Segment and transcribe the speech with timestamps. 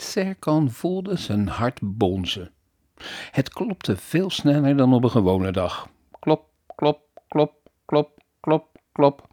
[0.00, 2.50] Serkan voelde zijn hart bonzen.
[3.30, 5.88] Het klopte veel sneller dan op een gewone dag.
[6.18, 7.52] Klop, klop, klop,
[7.84, 9.28] klop, klop, klop.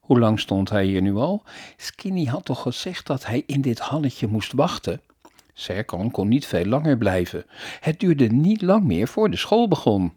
[0.00, 1.42] Hoe lang stond hij hier nu al?
[1.76, 5.00] Skinny had toch gezegd dat hij in dit halletje moest wachten?
[5.52, 7.44] Serkan kon niet veel langer blijven.
[7.80, 10.12] Het duurde niet lang meer voor de school begon.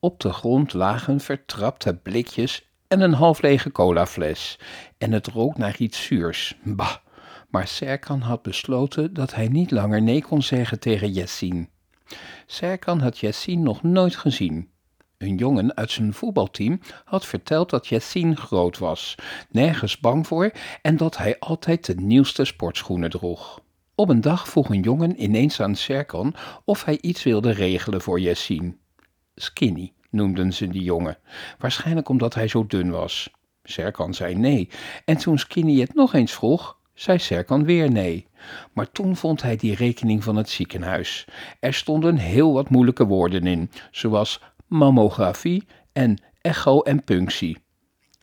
[0.00, 4.58] Op de grond lagen vertrapte blikjes en een half lege colafles.
[4.98, 6.56] En het rook naar iets zuurs.
[6.64, 6.96] Bah!
[7.56, 11.68] Maar Serkan had besloten dat hij niet langer nee kon zeggen tegen Jessin.
[12.46, 14.68] Serkan had Jessin nog nooit gezien.
[15.18, 19.14] Een jongen uit zijn voetbalteam had verteld dat Jessin groot was,
[19.50, 20.50] nergens bang voor
[20.82, 23.60] en dat hij altijd de nieuwste sportschoenen droeg.
[23.94, 28.20] Op een dag vroeg een jongen ineens aan Serkan of hij iets wilde regelen voor
[28.20, 28.78] Jessin.
[29.34, 31.18] Skinny noemden ze die jongen,
[31.58, 33.30] waarschijnlijk omdat hij zo dun was.
[33.62, 34.68] Serkan zei nee,
[35.04, 38.26] en toen Skinny het nog eens vroeg, zei Serkan weer nee.
[38.72, 41.26] Maar toen vond hij die rekening van het ziekenhuis.
[41.60, 47.58] Er stonden heel wat moeilijke woorden in, zoals mammografie en echo en punctie.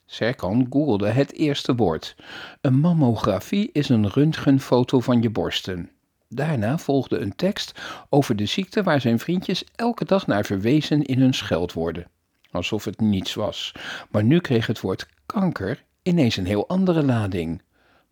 [0.06, 2.16] Serkan googelde het eerste woord.
[2.62, 5.90] Een mammografie is een röntgenfoto van je borsten.
[6.30, 11.20] Daarna volgde een tekst over de ziekte waar zijn vriendjes elke dag naar verwezen in
[11.20, 12.08] hun scheldwoorden.
[12.52, 13.72] Alsof het niets was.
[14.12, 17.62] Maar nu kreeg het woord kanker ineens een heel andere lading.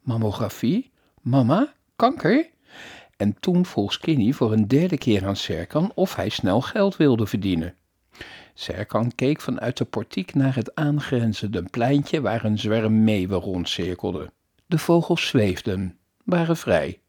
[0.02, 0.91] Mammografie?
[1.21, 1.73] Mama?
[1.95, 2.49] Kanker?
[3.17, 7.25] En toen vroeg Skinny voor een derde keer aan Serkan of hij snel geld wilde
[7.25, 7.75] verdienen.
[8.53, 14.31] Serkan keek vanuit de portiek naar het aangrenzende pleintje waar een zwerm meeuwen rondcirkelde.
[14.66, 17.02] De vogels zweefden, waren vrij.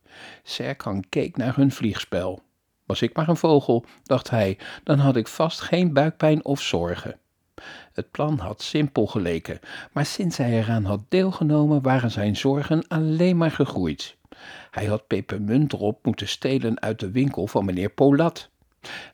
[0.42, 2.42] Serkan keek naar hun vliegspel.
[2.86, 7.18] Was ik maar een vogel, dacht hij, dan had ik vast geen buikpijn of zorgen.
[7.92, 9.60] Het plan had simpel geleken,
[9.92, 14.16] maar sinds hij eraan had deelgenomen waren zijn zorgen alleen maar gegroeid.
[14.70, 18.50] Hij had pepermuntdrop moeten stelen uit de winkel van meneer Polat.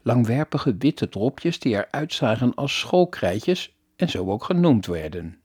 [0.02, 5.38] Langwerpige witte dropjes die eruit zagen als schoolkrijtjes en zo ook genoemd werden.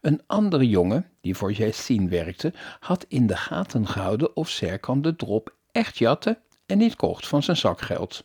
[0.00, 5.16] Een andere jongen, die voor Jessin werkte, had in de gaten gehouden of Serkan de
[5.16, 8.24] drop echt jatte en niet kocht van zijn zakgeld.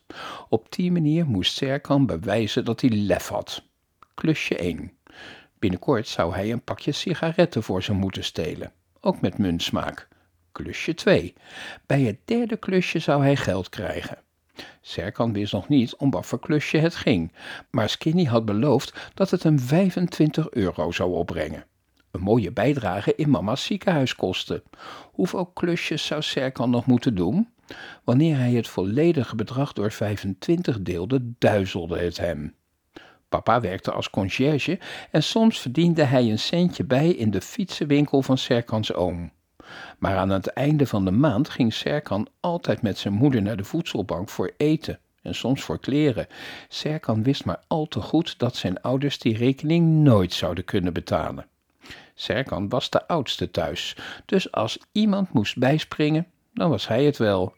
[0.50, 3.64] Op die manier moest Serkan bewijzen dat hij lef had.
[4.14, 4.92] Klusje 1.
[5.60, 10.08] Binnenkort zou hij een pakje sigaretten voor ze moeten stelen, ook met muntsmaak.
[10.52, 11.34] Klusje 2.
[11.86, 14.18] Bij het derde klusje zou hij geld krijgen.
[14.82, 17.32] Serkan wist nog niet om wat voor klusje het ging,
[17.70, 21.66] maar Skinny had beloofd dat het hem 25 euro zou opbrengen.
[22.12, 24.64] Een mooie bijdrage in mama's ziekenhuiskosten.
[25.12, 27.50] Hoeveel klusjes zou Serkan nog moeten doen?
[28.04, 32.56] Wanneer hij het volledige bedrag door 25 deelde, duizelde het hem.
[33.34, 34.80] Papa werkte als conciërge
[35.12, 39.32] en soms verdiende hij een centje bij in de fietsenwinkel van Serkans oom.
[39.98, 43.64] Maar aan het einde van de maand ging Serkan altijd met zijn moeder naar de
[43.64, 46.28] voedselbank voor eten en soms voor kleren.
[46.68, 51.46] Serkan wist maar al te goed dat zijn ouders die rekening nooit zouden kunnen betalen.
[52.16, 53.96] Serkan was de oudste thuis,
[54.26, 57.56] dus als iemand moest bijspringen, dan was hij het wel.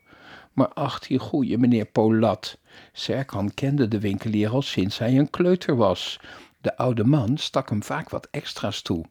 [0.53, 2.57] Maar ach, die goeie meneer Polat.
[2.93, 6.19] Serkan kende de winkelier al sinds hij een kleuter was.
[6.61, 9.05] De oude man stak hem vaak wat extra's toe,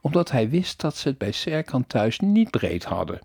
[0.00, 3.20] omdat hij wist dat ze het bij Serkan thuis niet breed hadden.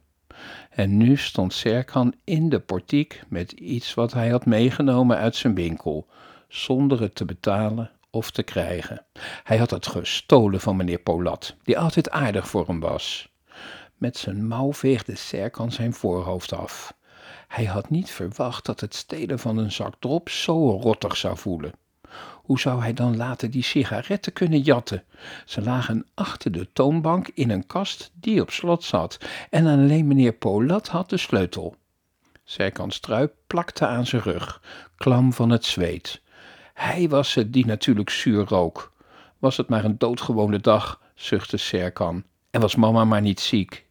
[0.69, 5.55] En nu stond Serkan in de portiek met iets wat hij had meegenomen uit zijn
[5.55, 6.07] winkel,
[6.47, 9.05] zonder het te betalen of te krijgen.
[9.43, 13.29] Hij had het gestolen van meneer Polat, die altijd aardig voor hem was.
[13.97, 16.93] Met zijn mouw veegde Serkan zijn voorhoofd af.
[17.53, 21.71] Hij had niet verwacht dat het stelen van een zak drop zo rottig zou voelen.
[22.33, 25.03] Hoe zou hij dan later die sigaretten kunnen jatten?
[25.45, 29.17] Ze lagen achter de toonbank in een kast die op slot zat
[29.49, 31.75] en alleen meneer Polat had de sleutel.
[32.43, 34.61] Serkans trui plakte aan zijn rug,
[34.95, 36.21] klam van het zweet.
[36.73, 38.93] Hij was het die natuurlijk zuur rook.
[39.39, 43.82] Was het maar een doodgewone dag, zuchtte Serkan, en was mama maar niet ziek.